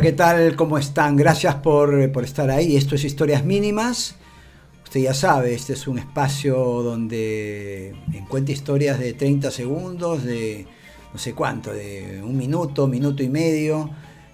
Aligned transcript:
Hola, 0.00 0.08
¿qué 0.08 0.16
tal? 0.16 0.56
¿Cómo 0.56 0.78
están? 0.78 1.14
Gracias 1.14 1.56
por, 1.56 2.10
por, 2.10 2.24
estar 2.24 2.50
ahí. 2.50 2.74
Esto 2.74 2.94
es 2.94 3.04
Historias 3.04 3.44
Mínimas. 3.44 4.14
Usted 4.82 5.00
ya 5.00 5.12
sabe, 5.12 5.52
este 5.52 5.74
es 5.74 5.86
un 5.86 5.98
espacio 5.98 6.56
donde 6.56 7.94
encuentra 8.14 8.54
historias 8.54 8.98
de 8.98 9.12
30 9.12 9.50
segundos, 9.50 10.24
de 10.24 10.66
no 11.12 11.18
sé 11.18 11.34
cuánto, 11.34 11.70
de 11.74 12.22
un 12.24 12.34
minuto, 12.34 12.86
minuto 12.86 13.22
y 13.22 13.28
medio, 13.28 13.90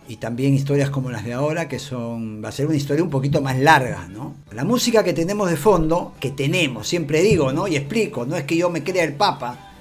y 0.06 0.18
también 0.18 0.54
historias 0.54 0.88
como 0.88 1.10
las 1.10 1.24
de 1.24 1.32
ahora, 1.32 1.68
que 1.68 1.80
son, 1.80 2.44
va 2.44 2.50
a 2.50 2.52
ser 2.52 2.68
una 2.68 2.76
historia 2.76 3.02
un 3.02 3.10
poquito 3.10 3.42
más 3.42 3.58
larga, 3.58 4.06
¿no? 4.06 4.36
La 4.52 4.62
música 4.62 5.02
que 5.02 5.14
tenemos 5.14 5.50
de 5.50 5.56
fondo, 5.56 6.14
que 6.20 6.30
tenemos, 6.30 6.86
siempre 6.86 7.22
digo, 7.22 7.52
¿no? 7.52 7.66
Y 7.66 7.74
explico, 7.74 8.24
no 8.24 8.36
es 8.36 8.44
que 8.44 8.56
yo 8.56 8.70
me 8.70 8.84
crea 8.84 9.02
el 9.02 9.14
Papa, 9.14 9.72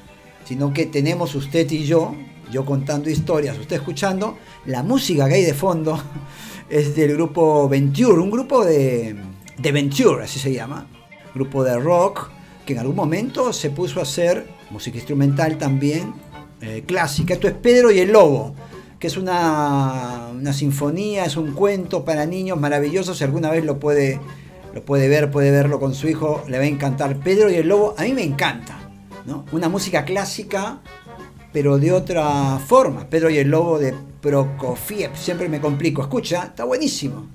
sino 0.45 0.73
que 0.73 0.87
tenemos 0.87 1.35
usted 1.35 1.69
y 1.69 1.83
yo, 1.83 2.15
yo 2.51 2.65
contando 2.65 3.09
historias, 3.09 3.57
usted 3.57 3.77
escuchando, 3.77 4.37
la 4.65 4.83
música 4.83 5.27
que 5.27 5.35
hay 5.35 5.43
de 5.43 5.53
fondo 5.53 6.01
es 6.69 6.95
del 6.95 7.13
grupo 7.13 7.67
Venture, 7.69 8.19
un 8.19 8.31
grupo 8.31 8.65
de, 8.65 9.15
de 9.57 9.71
Venture, 9.71 10.23
así 10.23 10.39
se 10.39 10.53
llama, 10.53 10.87
grupo 11.33 11.63
de 11.63 11.77
rock, 11.77 12.29
que 12.65 12.73
en 12.73 12.79
algún 12.79 12.95
momento 12.95 13.53
se 13.53 13.69
puso 13.69 13.99
a 13.99 14.03
hacer 14.03 14.47
música 14.71 14.97
instrumental 14.97 15.57
también, 15.57 16.13
eh, 16.61 16.83
clásica. 16.85 17.35
Esto 17.35 17.47
es 17.47 17.53
Pedro 17.53 17.91
y 17.91 17.99
el 17.99 18.11
Lobo, 18.11 18.55
que 18.99 19.07
es 19.07 19.17
una, 19.17 20.29
una, 20.33 20.53
sinfonía, 20.53 21.25
es 21.25 21.37
un 21.37 21.53
cuento 21.53 22.03
para 22.03 22.25
niños 22.25 22.59
maravilloso. 22.59 23.13
Si 23.13 23.23
alguna 23.23 23.51
vez 23.51 23.63
lo 23.63 23.79
puede, 23.79 24.19
lo 24.73 24.83
puede 24.83 25.07
ver, 25.07 25.29
puede 25.29 25.51
verlo 25.51 25.79
con 25.79 25.93
su 25.93 26.07
hijo, 26.07 26.43
le 26.47 26.57
va 26.57 26.63
a 26.63 26.67
encantar. 26.67 27.17
Pedro 27.17 27.49
y 27.51 27.55
el 27.55 27.67
Lobo, 27.67 27.93
a 27.97 28.03
mí 28.03 28.13
me 28.13 28.23
encanta. 28.23 28.79
¿no? 29.25 29.45
Una 29.51 29.69
música 29.69 30.05
clásica, 30.05 30.81
pero 31.55 31.77
de 31.77 31.93
otra 31.93 32.59
forma. 32.59 33.07
Pedro 33.09 33.29
y 33.29 33.37
el 33.37 33.47
Lobo 33.47 33.79
de 33.79 33.95
Prokofiev, 34.19 35.15
siempre 35.15 35.47
me 35.47 35.61
complico. 35.61 36.01
Escucha, 36.01 36.47
está 36.47 36.65
buenísimo. 36.65 37.27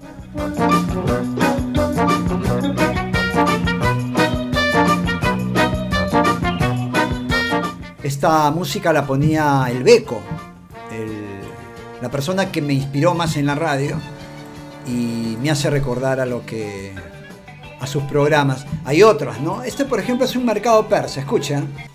Esta 8.03 8.51
música 8.51 8.93
la 8.93 9.07
ponía 9.07 9.65
el 9.71 9.83
Beco, 9.83 10.21
la 12.03 12.11
persona 12.11 12.53
que 12.53 12.61
me 12.61 12.75
inspiró 12.75 13.15
más 13.15 13.39
en 13.39 13.47
la 13.47 13.55
radio 13.55 13.97
y 14.87 15.39
me 15.41 15.51
hace 15.51 15.71
recordar 15.71 16.21
a 16.21 16.27
lo 16.27 16.45
que 16.45 16.93
a 17.81 17.87
sus 17.87 18.03
programas. 18.03 18.67
Hay 18.85 19.03
otros, 19.03 19.41
¿no? 19.41 19.63
Este, 19.63 19.87
por 19.87 19.99
ejemplo, 19.99 20.27
es 20.27 20.37
un 20.37 20.45
mercado 20.45 20.87
persa. 20.89 21.21
Escuchen. 21.21 21.90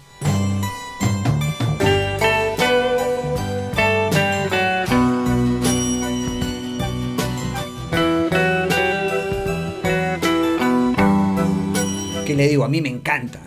Le 12.35 12.49
digo, 12.49 12.65
a 12.65 12.67
mí 12.67 12.81
me 12.81 12.89
encanta. 12.89 13.39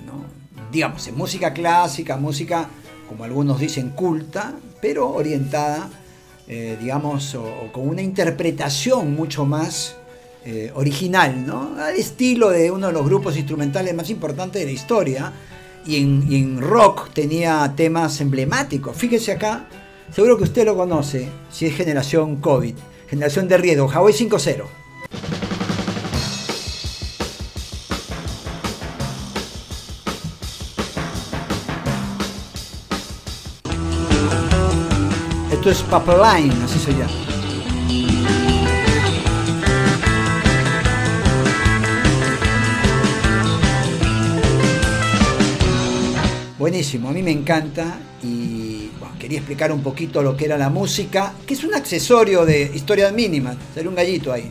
Digamos, 0.72 1.06
en 1.08 1.16
música 1.16 1.52
clásica, 1.52 2.16
música, 2.16 2.68
como 3.08 3.24
algunos 3.24 3.58
dicen, 3.58 3.90
culta, 3.90 4.54
pero 4.82 5.10
orientada, 5.10 5.88
eh, 6.46 6.76
digamos, 6.80 7.34
o, 7.34 7.70
con 7.72 7.88
una 7.88 8.02
interpretación 8.02 9.14
mucho 9.14 9.46
más 9.46 9.96
eh, 10.44 10.70
original. 10.74 11.46
Al 11.78 11.96
estilo 11.96 12.50
de 12.50 12.70
uno 12.70 12.88
de 12.88 12.92
los 12.92 13.04
grupos 13.04 13.36
instrumentales 13.36 13.94
más 13.94 14.10
importantes 14.10 14.60
de 14.60 14.66
la 14.66 14.72
historia. 14.72 15.32
Y 15.86 15.96
en, 15.96 16.26
y 16.30 16.36
en, 16.36 16.60
rock 16.60 17.10
tenía 17.14 17.72
temas 17.74 18.20
emblemáticos. 18.20 18.96
Fíjese 18.96 19.32
acá, 19.32 19.66
seguro 20.14 20.36
que 20.36 20.44
usted 20.44 20.66
lo 20.66 20.76
conoce, 20.76 21.28
si 21.50 21.64
es 21.64 21.74
generación 21.74 22.36
COVID, 22.36 22.74
generación 23.08 23.48
de 23.48 23.56
riesgo, 23.56 23.90
Hawaii 23.90 24.14
5.0. 24.14 24.77
Esto 35.52 35.70
es 35.70 35.82
Papeline, 35.82 36.52
así 36.62 36.78
se 36.78 36.92
llama. 36.92 37.10
Buenísimo, 46.58 47.08
a 47.08 47.12
mí 47.12 47.22
me 47.22 47.30
encanta 47.30 47.98
y 48.22 48.90
quería 49.18 49.38
explicar 49.38 49.72
un 49.72 49.82
poquito 49.82 50.22
lo 50.22 50.36
que 50.36 50.44
era 50.44 50.56
la 50.56 50.70
música, 50.70 51.34
que 51.46 51.54
es 51.54 51.64
un 51.64 51.74
accesorio 51.74 52.44
de 52.44 52.70
historias 52.74 53.12
mínimas, 53.12 53.56
sale 53.74 53.88
un 53.88 53.94
gallito 53.94 54.32
ahí. 54.32 54.50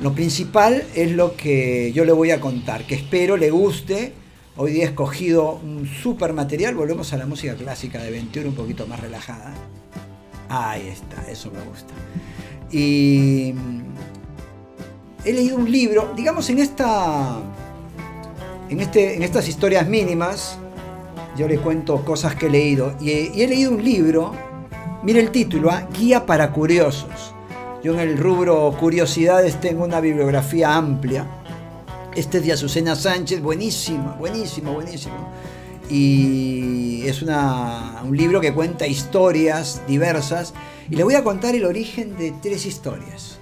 Lo 0.00 0.12
principal 0.12 0.84
es 0.94 1.12
lo 1.12 1.36
que 1.36 1.92
yo 1.94 2.04
le 2.04 2.12
voy 2.12 2.32
a 2.32 2.40
contar, 2.40 2.84
que 2.84 2.96
espero 2.96 3.36
le 3.36 3.50
guste. 3.50 4.21
Hoy 4.56 4.72
día 4.72 4.84
he 4.84 4.86
escogido 4.88 5.60
un 5.62 5.86
super 5.86 6.32
material, 6.32 6.74
volvemos 6.74 7.12
a 7.12 7.16
la 7.16 7.26
música 7.26 7.54
clásica 7.54 8.02
de 8.02 8.10
21, 8.10 8.50
un 8.50 8.54
poquito 8.54 8.86
más 8.86 9.00
relajada. 9.00 9.54
Ahí 10.48 10.88
está, 10.88 11.30
eso 11.30 11.50
me 11.50 11.62
gusta. 11.62 11.94
Y 12.70 13.54
he 15.24 15.32
leído 15.32 15.56
un 15.56 15.70
libro, 15.70 16.12
digamos 16.14 16.50
en 16.50 16.58
esta 16.58 17.40
en, 18.72 18.80
este, 18.80 19.16
en 19.16 19.22
estas 19.22 19.48
historias 19.48 19.86
mínimas, 19.86 20.58
yo 21.36 21.46
le 21.46 21.58
cuento 21.58 22.04
cosas 22.04 22.34
que 22.34 22.46
he 22.46 22.50
leído. 22.50 22.94
Y 23.00 23.10
he, 23.10 23.46
leído 23.46 23.70
un 23.70 23.84
libro, 23.84 24.32
mire 25.02 25.20
el 25.20 25.30
título, 25.30 25.70
¿eh? 25.70 25.86
Guía 25.98 26.24
para 26.24 26.52
Curiosos. 26.52 27.34
Yo 27.82 27.92
en 27.94 28.00
el 28.00 28.16
rubro 28.16 28.74
curiosidades 28.78 29.60
tengo 29.60 29.84
una 29.84 30.00
bibliografía 30.00 30.74
amplia. 30.74 31.26
Este 32.14 32.38
es 32.38 32.44
de 32.44 32.52
Azucena 32.52 32.94
Sánchez, 32.94 33.40
buenísimo, 33.40 34.16
buenísimo, 34.18 34.74
buenísimo. 34.74 35.32
Y 35.88 37.02
es 37.06 37.22
una, 37.22 38.02
un 38.04 38.14
libro 38.14 38.38
que 38.38 38.52
cuenta 38.52 38.86
historias 38.86 39.80
diversas. 39.88 40.52
Y 40.90 40.96
le 40.96 41.04
voy 41.04 41.14
a 41.14 41.24
contar 41.24 41.54
el 41.54 41.64
origen 41.64 42.18
de 42.18 42.34
tres 42.42 42.66
historias. 42.66 43.38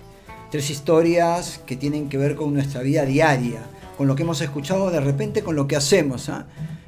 Tres 0.52 0.70
historias 0.70 1.60
que 1.66 1.74
tienen 1.74 2.08
que 2.08 2.16
ver 2.16 2.36
con 2.36 2.54
nuestra 2.54 2.82
vida 2.82 3.04
diaria, 3.04 3.62
con 3.98 4.06
lo 4.06 4.14
que 4.14 4.22
hemos 4.22 4.40
escuchado, 4.40 4.92
de 4.92 5.00
repente 5.00 5.42
con 5.42 5.56
lo 5.56 5.66
que 5.66 5.74
hacemos. 5.74 6.28
¿eh? 6.28 6.34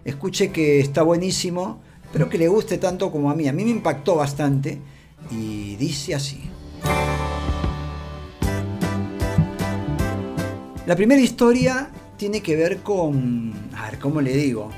escuche 0.04 0.52
que 0.52 0.78
está 0.78 1.02
buenísimo, 1.02 1.80
pero 2.12 2.28
que 2.28 2.38
le 2.38 2.46
guste 2.46 2.78
tanto 2.78 3.10
como 3.10 3.28
a 3.28 3.34
mí. 3.34 3.48
A 3.48 3.52
mí 3.52 3.64
me 3.64 3.70
impactó 3.70 4.14
bastante 4.14 4.78
y 5.32 5.74
dice 5.74 6.14
así. 6.14 6.51
La 10.84 10.96
primera 10.96 11.20
historia 11.20 11.88
tiene 12.16 12.40
que 12.40 12.56
ver 12.56 12.78
con, 12.78 13.52
a 13.76 13.84
ver, 13.84 14.00
¿cómo 14.00 14.20
le 14.20 14.32
digo? 14.32 14.68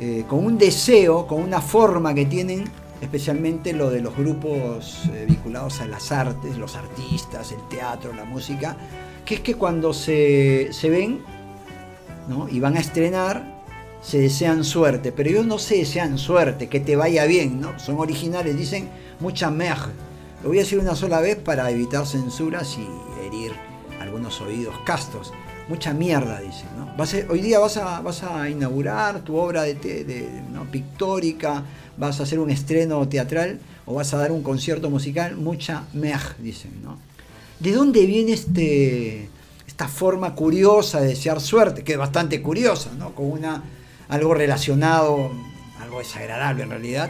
Eh, 0.00 0.24
con 0.26 0.46
un 0.46 0.56
deseo, 0.56 1.26
con 1.26 1.42
una 1.42 1.60
forma 1.60 2.14
que 2.14 2.24
tienen, 2.24 2.64
especialmente 3.02 3.74
lo 3.74 3.90
de 3.90 4.00
los 4.00 4.16
grupos 4.16 5.02
eh, 5.12 5.26
vinculados 5.28 5.82
a 5.82 5.86
las 5.86 6.10
artes, 6.10 6.56
los 6.56 6.74
artistas, 6.74 7.52
el 7.52 7.68
teatro, 7.68 8.14
la 8.14 8.24
música, 8.24 8.78
que 9.26 9.34
es 9.34 9.40
que 9.40 9.54
cuando 9.54 9.92
se, 9.92 10.72
se 10.72 10.88
ven 10.88 11.20
¿no? 12.28 12.48
y 12.48 12.58
van 12.58 12.78
a 12.78 12.80
estrenar, 12.80 13.62
se 14.00 14.20
desean 14.20 14.64
suerte, 14.64 15.12
pero 15.12 15.28
ellos 15.28 15.44
no 15.44 15.58
se 15.58 15.76
desean 15.76 16.16
suerte, 16.16 16.68
que 16.68 16.80
te 16.80 16.96
vaya 16.96 17.26
bien, 17.26 17.60
¿no? 17.60 17.78
Son 17.78 17.98
originales, 17.98 18.56
dicen 18.56 18.88
mucha 19.20 19.50
merde. 19.50 19.92
Lo 20.42 20.48
voy 20.48 20.58
a 20.58 20.62
decir 20.62 20.78
una 20.78 20.96
sola 20.96 21.20
vez 21.20 21.36
para 21.36 21.70
evitar 21.70 22.06
censuras 22.06 22.78
y 22.78 23.26
herir 23.26 23.52
algunos 24.00 24.40
oídos 24.40 24.74
castos. 24.84 25.32
Mucha 25.72 25.94
mierda, 25.94 26.38
dicen, 26.38 26.68
¿no? 26.76 26.94
Hoy 27.30 27.40
día 27.40 27.58
vas 27.58 27.78
a, 27.78 28.02
vas 28.02 28.22
a 28.22 28.50
inaugurar 28.50 29.22
tu 29.22 29.38
obra 29.38 29.62
de, 29.62 29.72
de, 29.74 30.28
¿no? 30.52 30.70
pictórica, 30.70 31.64
vas 31.96 32.20
a 32.20 32.24
hacer 32.24 32.40
un 32.40 32.50
estreno 32.50 33.08
teatral 33.08 33.58
o 33.86 33.94
vas 33.94 34.12
a 34.12 34.18
dar 34.18 34.32
un 34.32 34.42
concierto 34.42 34.90
musical, 34.90 35.34
mucha 35.34 35.84
merde, 35.94 36.34
dicen, 36.40 36.82
¿no? 36.84 36.98
¿De 37.58 37.72
dónde 37.72 38.04
viene 38.04 38.34
este, 38.34 39.30
esta 39.66 39.88
forma 39.88 40.34
curiosa 40.34 41.00
de 41.00 41.06
desear 41.06 41.40
suerte? 41.40 41.82
Que 41.84 41.92
es 41.92 41.98
bastante 41.98 42.42
curiosa, 42.42 42.90
¿no? 42.98 43.14
Con 43.14 43.32
una 43.32 43.62
algo 44.10 44.34
relacionado, 44.34 45.30
algo 45.80 46.00
desagradable 46.00 46.64
en 46.64 46.68
realidad, 46.68 47.08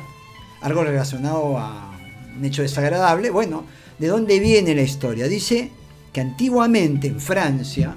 algo 0.61 0.85
relacionado 0.85 1.59
a 1.59 1.99
un 2.39 2.45
hecho 2.45 2.63
desagradable. 2.63 3.31
Bueno, 3.31 3.65
¿de 3.99 4.07
dónde 4.07 4.39
viene 4.39 4.73
la 4.77 4.83
historia? 4.83 5.27
Dice 5.27 5.73
que 6.13 6.21
antiguamente 6.21 7.09
en 7.09 7.19
Francia 7.19 7.97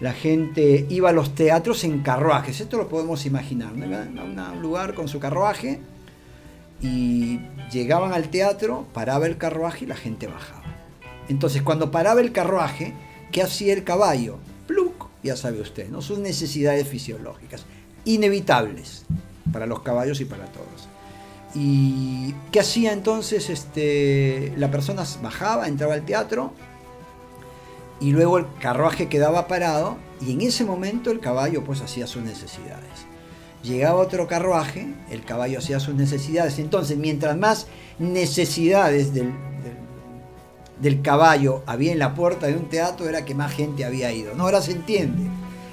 la 0.00 0.12
gente 0.14 0.86
iba 0.88 1.10
a 1.10 1.12
los 1.12 1.34
teatros 1.34 1.84
en 1.84 2.00
carruajes, 2.00 2.60
esto 2.60 2.78
lo 2.78 2.88
podemos 2.88 3.26
imaginar, 3.26 3.74
¿no? 3.76 4.42
a 4.42 4.52
un 4.52 4.62
lugar 4.62 4.94
con 4.94 5.08
su 5.08 5.20
carruaje 5.20 5.80
y 6.80 7.40
llegaban 7.70 8.14
al 8.14 8.30
teatro, 8.30 8.86
paraba 8.94 9.26
el 9.26 9.36
carruaje 9.36 9.84
y 9.84 9.88
la 9.88 9.96
gente 9.96 10.26
bajaba. 10.26 10.64
Entonces 11.28 11.62
cuando 11.62 11.90
paraba 11.90 12.20
el 12.22 12.32
carruaje, 12.32 12.94
¿qué 13.30 13.42
hacía 13.42 13.74
el 13.74 13.84
caballo? 13.84 14.38
¡Pluc! 14.66 15.08
Ya 15.22 15.36
sabe 15.36 15.60
usted, 15.60 15.90
¿no? 15.90 16.00
Sus 16.00 16.18
necesidades 16.18 16.88
fisiológicas 16.88 17.66
inevitables 18.06 19.04
para 19.52 19.66
los 19.66 19.82
caballos 19.82 20.20
y 20.22 20.24
para 20.24 20.46
todos. 20.46 20.88
¿Y 21.54 22.34
qué 22.50 22.60
hacía 22.60 22.92
entonces? 22.92 23.50
Este, 23.50 24.52
la 24.56 24.70
persona 24.70 25.04
bajaba, 25.22 25.68
entraba 25.68 25.94
al 25.94 26.06
teatro 26.06 26.54
y 28.00 28.12
luego 28.12 28.38
el 28.38 28.46
carruaje 28.60 29.08
quedaba 29.08 29.46
parado 29.46 29.96
y 30.20 30.32
en 30.32 30.40
ese 30.40 30.64
momento 30.64 31.10
el 31.10 31.20
caballo 31.20 31.64
pues 31.64 31.80
hacía 31.82 32.06
sus 32.06 32.22
necesidades. 32.22 33.06
Llegaba 33.62 34.00
otro 34.00 34.26
carruaje, 34.26 34.88
el 35.10 35.22
caballo 35.22 35.58
hacía 35.58 35.80
sus 35.80 35.94
necesidades. 35.94 36.58
Entonces, 36.58 36.96
mientras 36.96 37.36
más 37.36 37.66
necesidades 37.98 39.12
del, 39.12 39.32
del, 40.80 41.02
caballo 41.02 41.62
había 41.66 41.92
en 41.92 41.98
la 41.98 42.14
puerta 42.14 42.46
de 42.46 42.56
un 42.56 42.70
teatro, 42.70 43.06
era 43.06 43.26
que 43.26 43.34
más 43.34 43.52
gente 43.52 43.84
había 43.84 44.12
ido. 44.12 44.34
No, 44.34 44.44
ahora 44.44 44.62
se 44.62 44.72
entiende. 44.72 45.24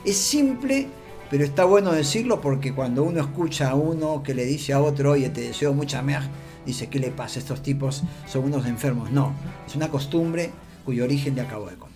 Es 0.03 0.17
simple, 0.17 0.87
pero 1.29 1.45
está 1.45 1.63
bueno 1.63 1.93
decirlo 1.93 2.41
porque 2.41 2.73
cuando 2.73 3.03
uno 3.03 3.21
escucha 3.21 3.69
a 3.69 3.75
uno 3.75 4.21
que 4.21 4.33
le 4.33 4.43
dice 4.43 4.73
a 4.73 4.81
otro, 4.81 5.11
oye, 5.11 5.29
te 5.29 5.41
deseo 5.41 5.73
mucha 5.73 6.01
mer, 6.01 6.23
dice, 6.65 6.87
¿qué 6.87 6.99
le 6.99 7.11
pasa? 7.11 7.39
Estos 7.39 7.63
tipos 7.63 8.03
son 8.27 8.43
unos 8.43 8.65
enfermos. 8.65 9.11
No, 9.11 9.33
es 9.65 9.75
una 9.75 9.87
costumbre 9.87 10.51
cuyo 10.83 11.05
origen 11.05 11.35
le 11.35 11.41
acabo 11.41 11.67
de 11.67 11.75
contar. 11.75 11.86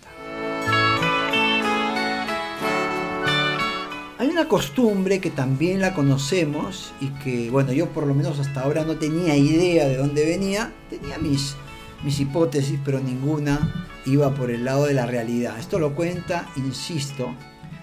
Una 4.32 4.48
costumbre 4.48 5.20
que 5.20 5.30
también 5.30 5.80
la 5.80 5.92
conocemos 5.92 6.92
y 7.00 7.08
que, 7.22 7.50
bueno, 7.50 7.72
yo 7.72 7.90
por 7.90 8.06
lo 8.06 8.14
menos 8.14 8.38
hasta 8.38 8.62
ahora 8.62 8.84
no 8.84 8.96
tenía 8.96 9.36
idea 9.36 9.86
de 9.86 9.96
dónde 9.96 10.24
venía, 10.24 10.72
tenía 10.88 11.18
mis, 11.18 11.54
mis 12.02 12.18
hipótesis, 12.18 12.80
pero 12.82 12.98
ninguna 12.98 13.86
iba 14.06 14.34
por 14.34 14.50
el 14.50 14.64
lado 14.64 14.86
de 14.86 14.94
la 14.94 15.04
realidad. 15.04 15.58
Esto 15.58 15.78
lo 15.78 15.94
cuenta, 15.94 16.48
insisto, 16.56 17.34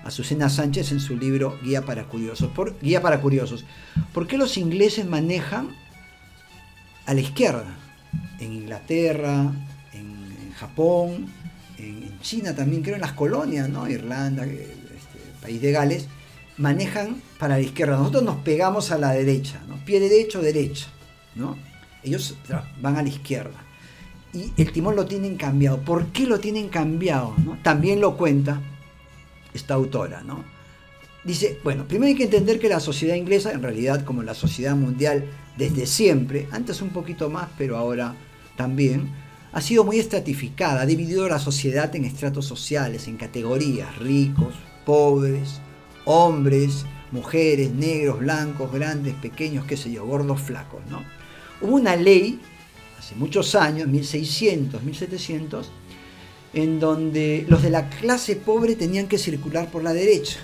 Azucena 0.03 0.49
Sánchez 0.49 0.91
en 0.91 0.99
su 0.99 1.15
libro 1.15 1.59
Guía 1.63 1.85
para 1.85 2.05
Curiosos. 2.05 2.49
Por, 2.49 2.79
Guía 2.79 3.01
para 3.01 3.21
Curiosos. 3.21 3.63
¿Por 4.11 4.25
qué 4.25 4.37
los 4.37 4.57
ingleses 4.57 5.05
manejan 5.05 5.69
a 7.05 7.13
la 7.13 7.21
izquierda? 7.21 7.77
En 8.39 8.53
Inglaterra, 8.53 9.51
en, 9.93 10.51
Japón, 10.53 11.27
en, 11.77 12.19
China 12.21 12.55
también, 12.55 12.81
creo 12.81 12.95
en 12.95 13.01
las 13.01 13.13
colonias, 13.13 13.69
¿no? 13.69 13.87
Irlanda, 13.87 14.45
este, 14.45 14.69
país 15.41 15.61
de 15.61 15.71
Gales 15.71 16.07
manejan 16.59 17.21
para 17.39 17.55
la 17.55 17.61
izquierda. 17.61 17.97
Nosotros 17.97 18.23
nos 18.23 18.35
pegamos 18.37 18.91
a 18.91 18.97
la 18.97 19.11
derecha, 19.11 19.61
¿no? 19.67 19.83
pie 19.83 19.99
derecho, 19.99 20.41
derecha. 20.41 20.87
¿no? 21.35 21.57
Ellos 22.03 22.35
van 22.81 22.97
a 22.97 23.01
la 23.01 23.09
izquierda. 23.09 23.65
Y 24.33 24.51
el 24.61 24.71
timón 24.71 24.95
lo 24.95 25.05
tienen 25.05 25.37
cambiado. 25.37 25.81
¿Por 25.81 26.07
qué 26.07 26.27
lo 26.27 26.39
tienen 26.39 26.69
cambiado? 26.69 27.33
También 27.63 27.99
lo 27.99 28.15
cuenta 28.15 28.61
esta 29.53 29.73
autora. 29.73 30.21
¿no? 30.21 30.43
Dice, 31.23 31.59
bueno, 31.63 31.87
primero 31.87 32.09
hay 32.09 32.15
que 32.15 32.25
entender 32.25 32.59
que 32.59 32.69
la 32.69 32.79
sociedad 32.79 33.15
inglesa, 33.15 33.53
en 33.53 33.63
realidad 33.63 34.03
como 34.03 34.21
la 34.21 34.35
sociedad 34.35 34.75
mundial 34.75 35.25
desde 35.57 35.85
siempre, 35.85 36.47
antes 36.51 36.81
un 36.81 36.89
poquito 36.89 37.29
más, 37.29 37.47
pero 37.57 37.77
ahora 37.77 38.15
también, 38.55 39.09
ha 39.51 39.61
sido 39.61 39.83
muy 39.83 39.97
estratificada, 39.97 40.81
ha 40.81 40.85
dividido 40.85 41.27
la 41.27 41.39
sociedad 41.39 41.93
en 41.95 42.05
estratos 42.05 42.45
sociales, 42.45 43.07
en 43.07 43.17
categorías, 43.17 43.97
ricos, 43.97 44.53
pobres, 44.85 45.61
hombres, 46.05 46.85
mujeres, 47.11 47.71
negros, 47.71 48.19
blancos, 48.19 48.71
grandes, 48.71 49.15
pequeños, 49.15 49.65
qué 49.65 49.77
sé 49.77 49.91
yo, 49.91 50.05
gordos, 50.05 50.41
flacos, 50.41 50.81
¿no? 50.89 51.03
Hubo 51.61 51.75
una 51.75 51.95
ley 51.95 52.39
hace 52.97 53.15
muchos 53.15 53.55
años, 53.55 53.87
1600, 53.87 54.83
1700, 54.83 55.71
en 56.53 56.79
donde 56.79 57.45
los 57.47 57.61
de 57.61 57.69
la 57.69 57.89
clase 57.89 58.35
pobre 58.35 58.75
tenían 58.75 59.07
que 59.07 59.17
circular 59.17 59.69
por 59.69 59.83
la 59.83 59.93
derecha, 59.93 60.39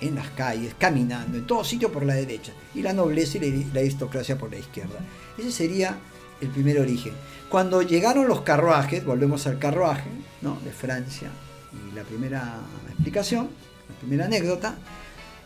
en 0.00 0.14
las 0.14 0.28
calles, 0.30 0.74
caminando, 0.78 1.36
en 1.36 1.46
todo 1.46 1.62
sitio 1.62 1.92
por 1.92 2.04
la 2.04 2.14
derecha, 2.14 2.52
y 2.74 2.82
la 2.82 2.92
nobleza 2.92 3.38
y 3.38 3.64
la 3.72 3.80
aristocracia 3.80 4.38
por 4.38 4.50
la 4.50 4.58
izquierda. 4.58 4.98
Ese 5.38 5.52
sería 5.52 5.98
el 6.40 6.48
primer 6.48 6.78
origen. 6.78 7.12
Cuando 7.48 7.82
llegaron 7.82 8.28
los 8.28 8.42
carruajes, 8.42 9.04
volvemos 9.04 9.46
al 9.46 9.58
carruaje 9.58 10.08
¿no? 10.40 10.58
de 10.64 10.70
Francia, 10.70 11.30
y 11.72 11.94
la 11.94 12.02
primera 12.02 12.60
explicación, 12.88 13.48
primera 13.92 14.26
anécdota, 14.26 14.76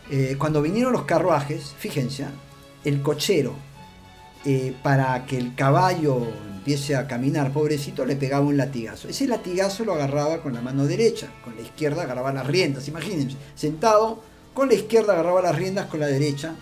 eh, 0.09 0.35
cuando 0.37 0.61
vinieron 0.61 0.93
los 0.93 1.03
carruajes, 1.03 1.73
fíjense, 1.77 2.25
el 2.83 3.01
cochero, 3.01 3.53
eh, 4.45 4.75
para 4.83 5.25
que 5.25 5.37
el 5.37 5.55
caballo 5.55 6.21
empiece 6.55 6.95
a 6.95 7.07
caminar, 7.07 7.51
pobrecito, 7.51 8.05
le 8.05 8.15
pegaba 8.15 8.45
un 8.45 8.57
latigazo. 8.57 9.07
Ese 9.07 9.27
latigazo 9.27 9.85
lo 9.85 9.93
agarraba 9.93 10.41
con 10.41 10.53
la 10.53 10.61
mano 10.61 10.85
derecha, 10.85 11.27
con 11.43 11.55
la 11.55 11.61
izquierda 11.61 12.03
agarraba 12.03 12.31
las 12.31 12.45
riendas, 12.45 12.87
imagínense, 12.87 13.37
sentado, 13.55 14.21
con 14.53 14.67
la 14.67 14.75
izquierda 14.75 15.13
agarraba 15.13 15.41
las 15.41 15.55
riendas, 15.55 15.87
con 15.87 15.99
la 15.99 16.07
derecha 16.07 16.55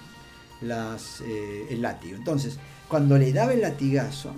eh, 0.61 1.67
el 1.69 1.81
látigo. 1.81 2.15
Entonces, 2.15 2.57
cuando 2.87 3.17
le 3.17 3.33
daba 3.33 3.53
el 3.53 3.61
latigazo, 3.61 4.31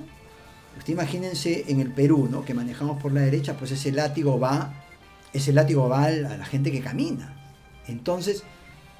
usted 0.77 0.93
imagínense 0.93 1.65
en 1.67 1.79
el 1.79 1.91
Perú, 1.91 2.27
¿no? 2.29 2.43
que 2.43 2.53
manejamos 2.53 3.01
por 3.01 3.11
la 3.11 3.21
derecha, 3.21 3.55
pues 3.57 3.71
ese 3.71 3.91
látigo 3.91 4.39
va, 4.39 4.84
ese 5.35 5.53
látigo 5.53 5.89
va 5.89 6.05
a 6.05 6.11
la 6.11 6.45
gente 6.45 6.71
que 6.71 6.81
camina. 6.81 7.35
Entonces, 7.87 8.43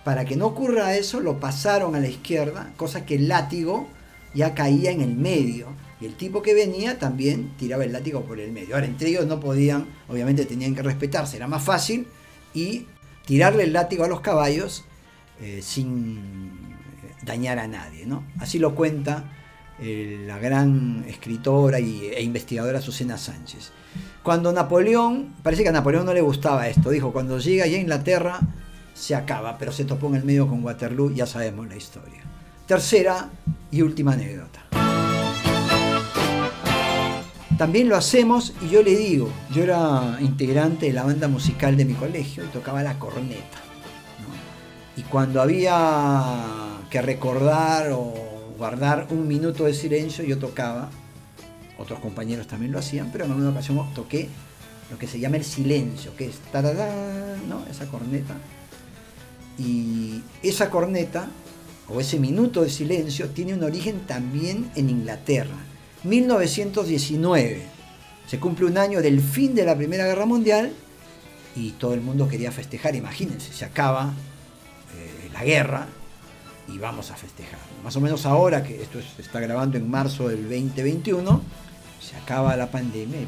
para 0.04 0.26
que 0.26 0.36
no 0.36 0.48
ocurra 0.48 0.96
eso, 0.96 1.20
lo 1.20 1.40
pasaron 1.40 1.96
a 1.96 2.00
la 2.00 2.08
izquierda, 2.08 2.74
cosa 2.78 3.06
que 3.06 3.16
el 3.16 3.28
látigo 3.28 3.88
ya 4.34 4.54
caía 4.54 4.92
en 4.92 5.02
el 5.02 5.16
medio. 5.16 5.70
Y 6.00 6.06
el 6.06 6.16
tipo 6.16 6.42
que 6.42 6.54
venía 6.54 7.00
también 7.00 7.54
tiraba 7.58 7.86
el 7.86 7.94
látigo 7.94 8.22
por 8.22 8.40
el 8.40 8.52
medio. 8.52 8.76
Ahora, 8.76 8.86
entre 8.86 9.10
ellos 9.10 9.26
no 9.26 9.40
podían, 9.40 9.88
obviamente 10.10 10.46
tenían 10.46 10.76
que 10.76 10.84
respetarse, 10.84 11.38
era 11.38 11.48
más 11.48 11.64
fácil 11.64 12.08
y 12.54 12.86
tirarle 13.26 13.64
el 13.64 13.74
látigo 13.74 14.04
a 14.04 14.08
los 14.08 14.20
caballos 14.20 14.84
eh, 15.42 15.62
sin 15.64 16.76
dañar 17.24 17.60
a 17.60 17.68
nadie. 17.68 18.06
¿no? 18.06 18.24
Así 18.40 18.60
lo 18.60 18.76
cuenta 18.76 19.32
eh, 19.80 20.24
la 20.26 20.38
gran 20.38 21.04
escritora 21.08 21.80
e 21.80 22.24
investigadora 22.24 22.82
Susana 22.82 23.18
Sánchez. 23.18 23.72
Cuando 24.24 24.52
Napoleón, 24.52 25.36
parece 25.44 25.64
que 25.64 25.70
a 25.70 25.72
Napoleón 25.74 26.06
no 26.06 26.14
le 26.14 26.22
gustaba 26.22 26.68
esto, 26.68 26.90
dijo, 26.90 27.12
cuando 27.12 27.40
llega 27.40 27.68
ya 27.68 27.78
a 27.78 27.82
Inglaterra, 27.82 28.40
se 28.94 29.14
acaba, 29.14 29.58
pero 29.58 29.72
se 29.72 29.86
topó 29.86 30.08
en 30.08 30.16
el 30.16 30.24
medio 30.24 30.48
con 30.48 30.64
Waterloo, 30.64 31.14
ya 31.14 31.26
sabemos 31.26 31.68
la 31.68 31.76
historia. 31.76 32.22
Tercera 32.66 33.30
y 33.70 33.82
última 33.82 34.14
anécdota. 34.14 34.66
También 37.58 37.88
lo 37.88 37.96
hacemos 37.96 38.54
y 38.62 38.70
yo 38.70 38.84
le 38.84 38.96
digo, 38.96 39.30
yo 39.52 39.64
era 39.64 40.18
integrante 40.20 40.88
de 40.88 40.94
la 40.94 41.04
banda 41.04 41.28
musical 41.28 41.78
de 41.78 41.86
mi 41.86 41.94
colegio 41.94 42.44
y 42.44 42.48
tocaba 42.48 42.84
la 42.84 43.00
corneta. 43.00 43.60
Y 44.98 45.04
cuando 45.04 45.42
había 45.42 46.24
que 46.90 47.02
recordar 47.02 47.92
o 47.92 48.14
guardar 48.58 49.08
un 49.10 49.28
minuto 49.28 49.66
de 49.66 49.74
silencio, 49.74 50.24
yo 50.24 50.38
tocaba, 50.38 50.90
otros 51.78 52.00
compañeros 52.00 52.48
también 52.48 52.72
lo 52.72 52.80
hacían, 52.80 53.12
pero 53.12 53.26
en 53.26 53.32
alguna 53.32 53.50
ocasión 53.50 53.94
toqué 53.94 54.30
lo 54.90 54.98
que 54.98 55.08
se 55.08 55.20
llama 55.20 55.38
el 55.38 55.44
silencio, 55.44 56.16
que 56.16 56.26
es 56.26 56.36
¿no? 57.48 57.66
esa 57.70 57.88
corneta 57.88 58.36
y 59.58 60.22
esa 60.44 60.70
corneta, 60.70 61.28
o 61.88 62.00
ese 62.00 62.20
minuto 62.20 62.64
de 62.64 62.70
silencio, 62.70 63.30
tiene 63.30 63.54
un 63.54 63.64
origen 63.64 64.02
también 64.08 64.72
en 64.76 64.90
Inglaterra. 64.90 65.56
1919. 66.04 67.62
Se 68.28 68.40
cumple 68.40 68.66
un 68.66 68.78
año 68.78 69.02
del 69.02 69.22
fin 69.22 69.54
de 69.54 69.66
la 69.66 69.76
Primera 69.78 70.06
Guerra 70.06 70.26
Mundial 70.26 70.74
y 71.56 71.72
todo 71.72 71.94
el 71.94 72.02
mundo 72.02 72.28
quería 72.28 72.52
festejar. 72.52 72.96
Imagínense, 72.96 73.54
se 73.54 73.66
acaba 73.66 74.14
eh, 74.98 75.30
la 75.32 75.44
guerra 75.44 75.88
y 76.68 76.78
vamos 76.78 77.12
a 77.12 77.16
festejar. 77.16 77.60
Más 77.84 77.96
o 77.96 78.02
menos 78.02 78.26
ahora, 78.26 78.64
que 78.64 78.82
esto 78.82 79.00
se 79.02 79.22
está 79.22 79.40
grabando 79.40 79.78
en 79.78 79.90
marzo 79.90 80.28
del 80.28 80.44
2021, 80.44 81.42
se 82.02 82.16
acaba 82.16 82.56
la 82.56 82.70
pandemia 82.70 83.22
y 83.22 83.28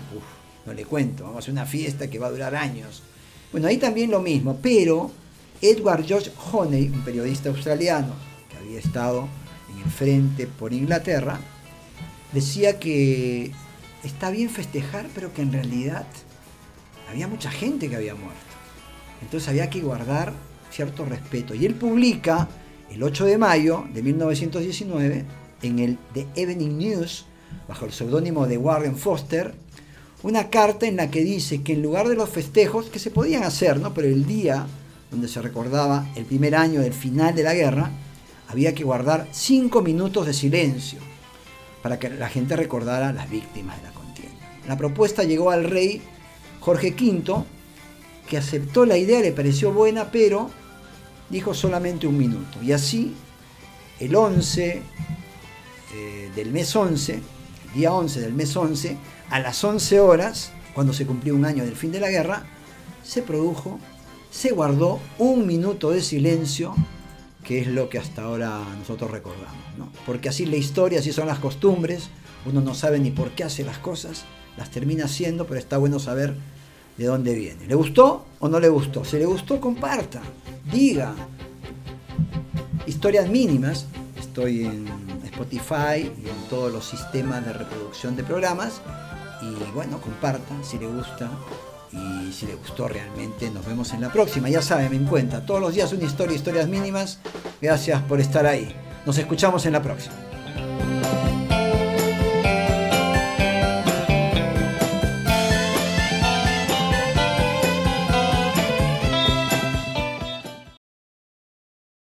no 0.66 0.74
le 0.74 0.86
cuento, 0.86 1.24
vamos 1.24 1.38
a 1.38 1.40
hacer 1.40 1.52
una 1.52 1.66
fiesta 1.66 2.10
que 2.10 2.20
va 2.20 2.28
a 2.28 2.32
durar 2.32 2.56
años. 2.56 3.04
Bueno, 3.52 3.68
ahí 3.68 3.78
también 3.78 4.12
lo 4.12 4.20
mismo, 4.20 4.58
pero 4.62 5.12
Edward 5.62 6.06
George 6.06 6.32
Honey, 6.52 6.90
un 6.90 7.02
periodista 7.02 7.50
australiano 7.50 8.14
que 8.50 8.58
había 8.58 8.80
estado 8.80 9.28
en 9.74 9.82
el 9.84 9.90
frente 9.90 10.48
por 10.48 10.74
Inglaterra, 10.74 11.40
decía 12.34 12.80
que 12.80 13.52
está 14.04 14.30
bien 14.30 14.50
festejar, 14.50 15.08
pero 15.16 15.34
que 15.34 15.42
en 15.42 15.54
realidad 15.54 16.06
había 17.10 17.28
mucha 17.28 17.50
gente 17.50 17.90
que 17.90 17.96
había 17.96 18.16
muerto. 18.16 18.36
Entonces 19.22 19.50
había 19.50 19.70
que 19.70 19.82
guardar 19.82 20.34
cierto 20.72 21.06
respeto. 21.06 21.56
Y 21.56 21.66
él 21.66 21.76
publica 21.76 22.48
el 22.92 23.04
8 23.04 23.26
de 23.26 23.38
mayo 23.38 23.86
de 23.94 24.02
1919 24.02 25.26
en 25.62 25.80
el 25.80 25.98
The 26.14 26.28
Evening 26.36 26.78
News, 26.78 27.26
bajo 27.68 27.86
el 27.86 27.94
seudónimo 27.94 28.48
de 28.48 28.58
Warren 28.58 28.96
Foster, 28.96 29.54
una 30.24 30.50
carta 30.50 30.88
en 30.88 30.96
la 30.96 31.12
que 31.12 31.24
dice 31.24 31.62
que 31.62 31.74
en 31.74 31.82
lugar 31.82 32.08
de 32.08 32.16
los 32.16 32.30
festejos, 32.30 32.88
que 32.88 33.00
se 33.00 33.12
podían 33.12 33.44
hacer, 33.44 33.80
¿no? 33.80 33.94
pero 33.94 34.08
el 34.08 34.26
día 34.26 34.66
donde 35.12 35.28
se 35.28 35.42
recordaba 35.42 36.08
el 36.16 36.26
primer 36.26 36.56
año 36.56 36.82
del 36.82 36.94
final 36.94 37.36
de 37.36 37.44
la 37.44 37.54
guerra, 37.54 37.92
había 38.48 38.74
que 38.74 38.84
guardar 38.84 39.28
cinco 39.32 39.82
minutos 39.82 40.26
de 40.26 40.34
silencio 40.34 41.00
para 41.82 42.00
que 42.00 42.10
la 42.10 42.30
gente 42.30 42.56
recordara 42.56 43.14
las 43.14 43.30
víctimas 43.30 43.78
de 43.78 43.84
la 43.84 43.94
contienda. 43.94 44.36
La 44.68 44.78
propuesta 44.78 45.24
llegó 45.24 45.52
al 45.52 45.66
rey 45.66 46.02
Jorge 46.60 46.92
V, 46.92 47.44
que 48.28 48.38
aceptó 48.38 48.86
la 48.86 48.98
idea, 48.98 49.22
le 49.22 49.32
pareció 49.32 49.72
buena, 49.72 50.12
pero 50.12 50.50
dijo 51.30 51.54
solamente 51.54 52.08
un 52.08 52.18
minuto. 52.18 52.62
Y 52.62 52.72
así, 52.72 53.14
el 54.00 54.16
11 54.16 54.82
eh, 55.94 56.32
del 56.36 56.52
mes 56.52 56.76
11, 56.76 57.14
el 57.14 57.74
día 57.74 57.94
11 57.94 58.20
del 58.22 58.34
mes 58.34 58.56
11, 58.56 58.98
a 59.30 59.40
las 59.40 59.64
11 59.64 60.00
horas, 60.00 60.52
cuando 60.74 60.94
se 60.94 61.06
cumplió 61.06 61.36
un 61.36 61.46
año 61.46 61.66
del 61.66 61.76
fin 61.76 61.92
de 61.92 62.00
la 62.00 62.10
guerra, 62.10 62.46
se 63.04 63.22
produjo, 63.22 63.80
se 64.30 64.52
guardó 64.52 65.00
un 65.18 65.48
minuto 65.48 65.92
de 65.92 66.02
silencio, 66.02 66.76
que 67.44 67.62
es 67.62 67.68
lo 67.68 67.90
que 67.90 67.98
hasta 67.98 68.24
ahora 68.24 68.62
nosotros 68.78 69.10
recordamos. 69.10 69.56
Porque 70.06 70.30
así 70.30 70.46
la 70.46 70.58
historia, 70.58 71.00
así 71.00 71.14
son 71.14 71.28
las 71.28 71.40
costumbres, 71.40 72.10
uno 72.46 72.62
no 72.62 72.76
sabe 72.76 73.00
ni 73.00 73.12
por 73.12 73.32
qué 73.32 73.44
hace 73.44 73.64
las 73.64 73.78
cosas, 73.78 74.26
las 74.58 74.70
termina 74.70 75.06
haciendo, 75.06 75.48
pero 75.48 75.60
está 75.60 75.78
bueno 75.78 76.00
saber 76.00 76.36
de 76.98 77.06
dónde 77.06 77.34
viene. 77.34 77.66
¿Le 77.68 77.76
gustó 77.76 78.26
o 78.40 78.50
no 78.50 78.60
le 78.60 78.70
gustó? 78.70 79.06
Si 79.06 79.18
le 79.18 79.26
gustó, 79.26 79.62
comparta, 79.62 80.22
diga. 80.72 81.14
Historias 82.86 83.30
mínimas, 83.30 83.86
estoy 84.18 84.66
en 84.66 84.88
Spotify 85.26 86.12
y 86.24 86.30
en 86.30 86.50
todos 86.50 86.72
los 86.72 86.86
sistemas 86.86 87.46
de 87.46 87.54
reproducción 87.54 88.16
de 88.16 88.24
programas. 88.24 88.82
Y 89.42 89.72
bueno, 89.74 90.00
comparta 90.00 90.56
si 90.64 90.80
le 90.80 90.88
gusta 90.88 91.30
y 91.92 92.32
si 92.32 92.46
le 92.46 92.56
gustó 92.56 92.88
realmente. 92.88 93.50
Nos 93.52 93.66
vemos 93.66 93.94
en 93.94 94.02
la 94.02 94.12
próxima. 94.12 94.50
Ya 94.50 94.62
saben, 94.62 94.90
me 94.90 94.98
encuentra 94.98 95.46
todos 95.46 95.62
los 95.62 95.74
días 95.74 95.92
una 95.92 96.06
historia, 96.06 96.36
historias 96.36 96.68
mínimas. 96.68 97.20
Gracias 97.62 98.02
por 98.04 98.20
estar 98.20 98.46
ahí. 98.46 98.74
Nos 99.06 99.18
escuchamos 99.18 99.66
en 99.66 99.74
la 99.74 99.82
próxima. 99.82 100.27